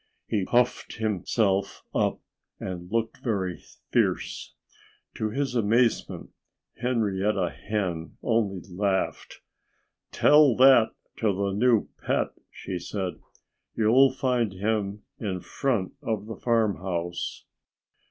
[0.25, 2.21] He puffed himself up
[2.59, 3.59] and looked very
[3.91, 4.55] fierce.
[5.13, 6.31] To his amazement,
[6.79, 9.41] Henrietta Hen only laughed.
[10.11, 13.19] "Tell that to the new pet!" she said.
[13.75, 17.45] "You'll find him in front of the farmhouse."